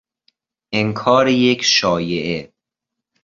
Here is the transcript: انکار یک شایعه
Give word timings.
انکار 0.71 1.27
یک 1.29 1.63
شایعه 1.63 2.53